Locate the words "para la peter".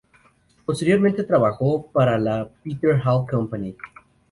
1.91-2.99